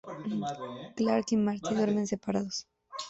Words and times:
Clark 0.95 1.31
y 1.33 1.37
Marty 1.37 1.75
duermen 1.75 2.07
separados. 2.07 2.65